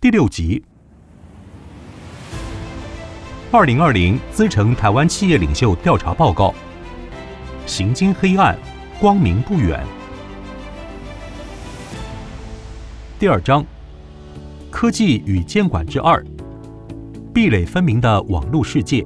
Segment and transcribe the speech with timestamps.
[0.00, 0.62] 第六集，
[3.50, 6.54] 二零二零资诚台湾企业领袖调查报告，
[7.66, 8.56] 行经黑暗，
[9.00, 9.84] 光明不远。
[13.18, 13.66] 第二章，
[14.70, 16.24] 科技与监管之二，
[17.34, 19.04] 壁垒分明的网络世界。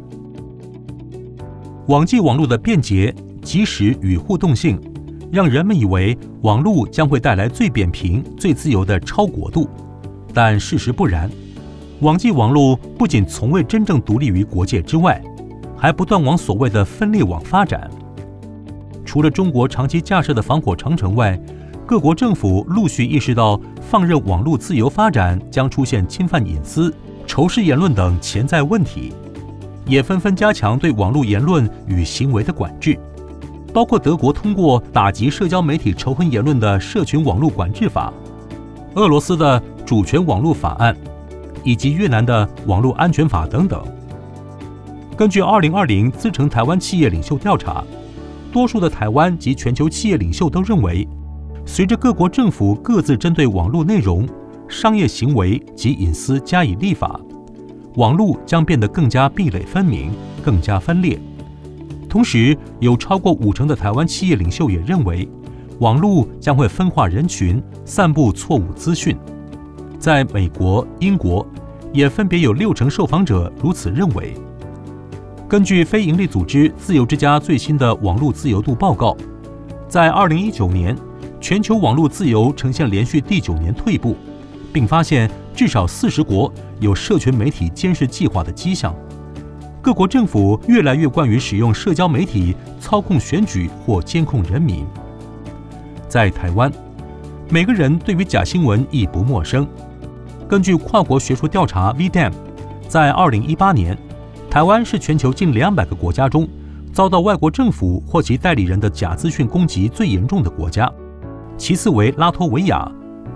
[1.88, 4.78] 网际网络的便捷、即时与互动性，
[5.32, 9.66] 让人们以为网络将会带来最扁平、最自由的超国度，
[10.32, 11.30] 但事实不然。
[12.00, 15.22] 网际网络不仅从未真正独立于国界之外，
[15.76, 17.90] 还不断往所谓的分裂网发展。
[19.04, 21.38] 除了中国长期架设的防火长城外，
[21.86, 26.92] 各国政府陆续意识到放任网络自由发展将出现侵犯隐私、
[27.26, 29.12] 仇视言论等潜在问题。
[29.84, 32.98] 也纷纷加强对网络言论与行为的管制，
[33.74, 38.12] 包括德国通过打击社交媒体仇恨言论的《社群网络管制法》，
[39.00, 39.60] 俄罗斯的
[39.92, 40.96] 主权网络法案，
[41.62, 43.84] 以及越南的网络安全法等等。
[45.18, 47.84] 根据2020资诚台湾企业领袖调查，
[48.50, 51.06] 多数的台湾及全球企业领袖都认为，
[51.66, 54.26] 随着各国政府各自针对网络内容、
[54.66, 57.20] 商业行为及隐私加以立法。
[57.96, 60.10] 网络将变得更加壁垒分明，
[60.42, 61.20] 更加分裂。
[62.08, 65.28] 同时，有超过五成的台湾企业领袖也认为，
[65.80, 69.14] 网络将会分化人群，散布错误资讯。
[70.02, 71.46] 在美国、英国，
[71.92, 74.34] 也分别有六成受访者如此认为。
[75.48, 79.16] 根据非营利组织自由之家最新的网络自由度报告，
[79.88, 80.98] 在二零一九年，
[81.40, 84.16] 全球网络自由呈现连续第九年退步，
[84.72, 86.52] 并发现至少四十国。
[86.80, 88.92] 有社群媒体监视计划的迹象，
[89.80, 94.84] 各国政府越来越惯于使用社交媒体操控选举或监控人民。
[96.08, 96.72] 在台湾，
[97.48, 99.64] 每个人对于假新闻亦不陌生。
[100.52, 102.30] 根据跨国学术调查 VDAM，
[102.86, 103.96] 在二零一八年，
[104.50, 106.46] 台湾是全球近两百个国家中
[106.92, 110.92] 遭到外国政府或其代理人的假资讯攻击最严重的国家，
[111.56, 112.86] 其次为拉脱维亚、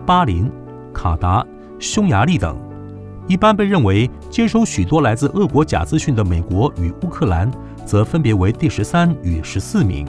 [0.05, 0.53] 巴林、
[0.93, 1.43] 卡达、
[1.79, 2.55] 匈牙利等。
[3.27, 7.51] 一般被认为接收许多来自俄国假资讯的美国与乌克兰，
[7.87, 10.07] 则分别为第十三与十四名。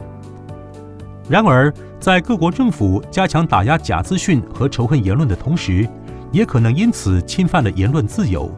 [1.30, 5.88] 然而，在各国政府加强打压假资讯和仇恨言论的同时，
[6.32, 8.52] 也可能因此侵犯了言论自由。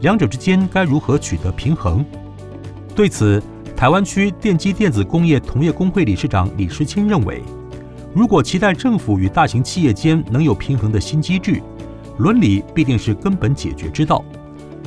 [0.00, 2.04] 两者之间该如何取得平衡？
[2.94, 3.42] 对此，
[3.74, 7.42] 台湾区电机电子工业同业公会理事长李世清认为，
[8.14, 11.60] 如果期待政府与大型企业间能有平衡的新机制，
[12.18, 14.24] 伦理必定是根本解决之道。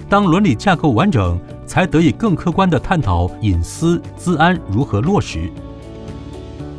[0.07, 5.51] 当伦理架构完整，才得以更客观地探讨隐私、资安如何落实。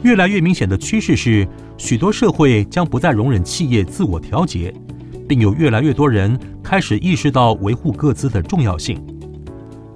[0.03, 1.47] 越来越明显的趋势是，
[1.77, 4.73] 许多社会将不再容忍企业自我调节，
[5.29, 8.99] 并有越来越多人开始意识到维护各自的重要性。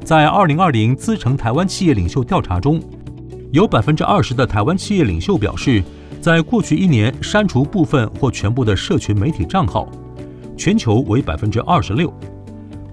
[0.04, 2.80] 在二零二零资诚台湾企业领袖调查中，
[3.50, 5.82] 有百分之二十的台湾企业领袖表示，
[6.20, 9.88] 在过去一年删除部分或全部的社群媒体账号。
[10.54, 12.12] 全球为百分之二十六，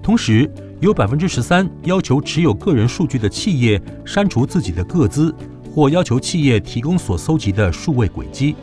[0.02, 5.32] 同时有百分之十三要求持有个人数据的企业删除自己的个资，
[5.72, 8.56] 或要求企业提供所搜集的数位轨迹。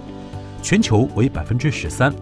[0.61, 2.13] 全球为百分之十三，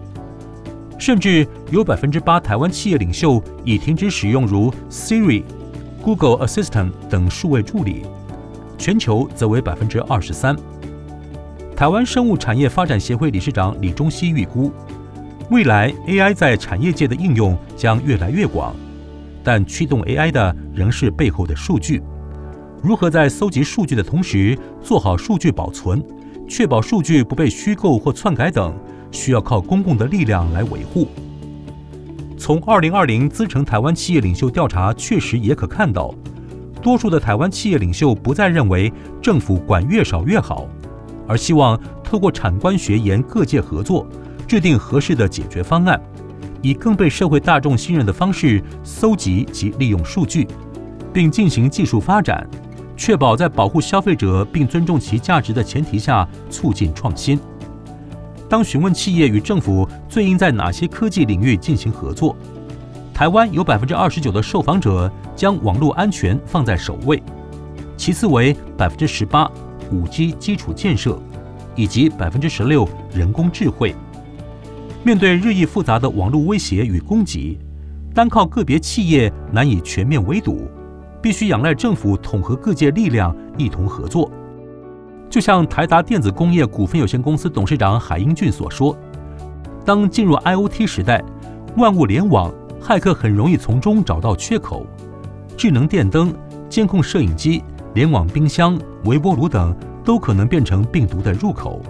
[0.98, 5.44] 甚至有百分之八台湾企业领袖已停止使用如 Siri、
[6.02, 8.02] Google Assistant 等数位助理。
[8.78, 10.56] 全球则为百分之二十三。
[11.74, 14.72] 台湾生物产业发展协会理事长李中熙预估。
[15.50, 18.74] 未来 AI 在产业界的应用将越来越广，
[19.44, 22.02] 但驱动 AI 的仍是背后的数据。
[22.82, 26.04] 如何在搜集数据的同时做好数据保存，
[26.48, 28.74] 确保数据不被虚构或篡改等，
[29.16, 31.08] 需要靠公共的力量来维护。
[32.36, 36.14] 从2020资诚台湾企业领袖调查确实也可看到，
[36.82, 40.68] 多数的台湾企业领袖不再认为政府管越少越好，
[41.26, 44.06] 而希望透过产官学研各界合作。
[44.46, 46.00] 制定合适的解决方案，
[46.62, 50.46] 以更被社会大众信任的方式搜集及利用数据，
[51.12, 52.48] 并进行技术发展，
[52.96, 57.40] 确保在保护消费者并尊重其价值的前提下促进创新。
[58.48, 62.36] 当询问企业与政府最应在哪些科技领域进行合作，
[63.12, 67.22] 台湾有百分之二十九的受访者将网络安全放在首位，
[67.96, 69.50] 其次为百分之十八
[69.90, 71.18] 五 G 基础建设，
[71.74, 73.94] 以及百分之十六人工智慧。
[75.02, 77.58] 面对日益复杂的网络威胁与攻击，
[78.14, 80.68] 单靠个别企业难以全面围堵，
[81.20, 84.30] 必须仰赖政府统合各界力量一同合作。
[85.28, 88.96] 就像台达电子工业股份有限公司董事长海英俊所说
[89.84, 91.22] ：“当进入 IoT 时代，
[91.76, 94.86] 万物联网、骇客很容易从中找到缺口。
[95.56, 96.34] 智能电灯、
[96.68, 97.62] 监控摄影机、
[97.94, 101.82] 联网冰箱、微波炉等都可能变成病毒的入口。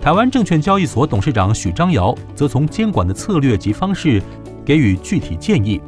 [0.00, 4.20] 台湾证券交易所董事长许章瑶则从监管的策略及方式
[4.64, 5.80] 给予具体建议。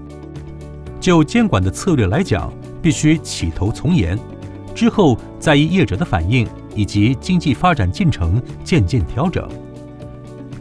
[1.00, 4.18] 就监管的策略来讲，必须起头从严，
[4.74, 9.48] 之后再依业者的反应以及经济发展进程渐渐调整。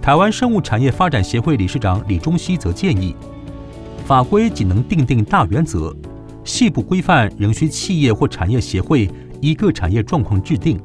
[0.02, 3.16] 台湾生物产业发展协会理事长李中熙则建议，
[4.06, 5.96] 法规仅能定定大原则，
[6.44, 9.10] 细部规范仍需企业或产业协会
[9.42, 10.80] 依各产业状况制定。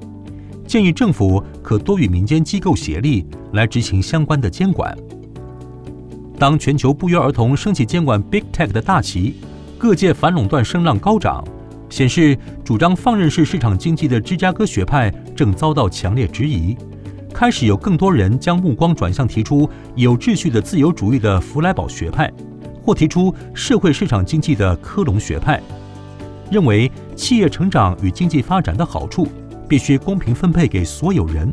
[0.66, 4.96] 建议政府可多与民间机构协力来执行相关的监管。
[6.38, 9.34] 当全球不约而同升起监管 Big Tech 的大旗，
[9.76, 11.42] 各界反垄断声浪高涨，
[11.88, 16.76] 显示主张放任式市场经济的芝加哥学派正遭到强烈质疑。
[17.32, 22.32] 开始有更多人将目光转向提出有秩序的自由主义的弗莱堡学派，
[22.82, 25.60] 或提出社会市场经济的科隆学派，
[26.50, 29.28] 认为企业成长与经济发展的好处。
[29.68, 31.52] 必须公平分配给所有人，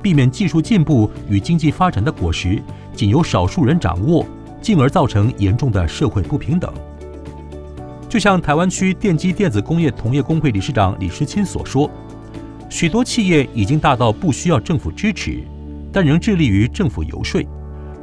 [0.00, 2.58] 避免技术进步与经济发展的果实
[2.94, 4.24] 仅由少数人掌握，
[4.62, 6.72] 进而造成严重的社会不平等。
[8.12, 11.90] 就像台湾区电机电子工业同业公会理事长李诗钦所说，
[12.68, 15.42] 许多企业已经大到不需要政府支持，
[15.90, 17.42] 但仍致力于政府游说。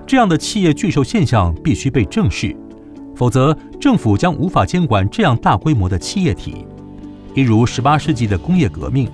[0.08, 2.58] 这样的企业巨兽现象必须被正视，
[3.16, 6.66] 否则政府将无法监管这样大规模的企业体。
[7.36, 9.08] 一如十八世纪的工业革命。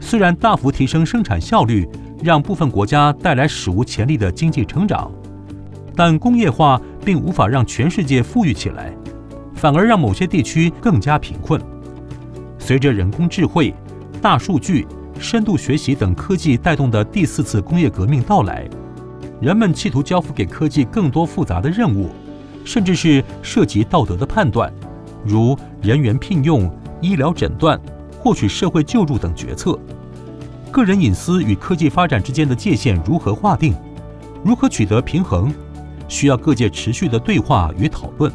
[0.00, 1.88] 虽然大幅提升生产效率，
[2.20, 5.08] 让部分国家带来史无前例的经济成长，
[5.94, 8.92] 但工业化并无法让全世界富裕起来，
[9.62, 11.62] 反而让某些地区更加贫困。
[12.58, 13.72] 随着人工智慧、
[14.20, 14.84] 大数据、
[15.20, 18.68] 深度学习等科技带动的第四次工业革命到来，
[19.40, 22.10] 人们企图交付给科技更多复杂的任务，
[22.64, 24.72] 甚至是涉及道德的判断，
[25.24, 26.68] 如人员聘用、
[27.00, 27.80] 医疗诊断。
[28.18, 29.76] 获取社会救助等决策，
[30.70, 33.74] 个人隐私与科技发展之间的界限如何划定？
[34.44, 35.52] 如何取得平衡？
[36.06, 38.32] 需要各界持续的对话与讨论。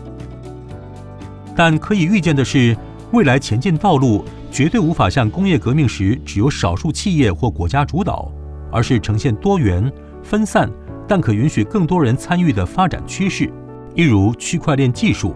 [1.57, 2.77] 但可以预见的是，
[3.12, 8.31] 未来前进道路绝对无法像工业革命时只有少数企业或国家主导，
[8.71, 10.69] 而是呈现多元、分散，
[11.07, 13.51] 但可允许更多人参与的发展趋势。
[13.95, 15.36] 一如区块链技术。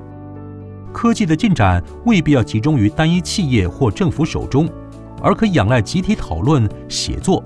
[0.94, 4.69] 科技的进展未必要集中于单一企业或政府手中，
[5.23, 7.44] 而可仰赖集体讨论、协作。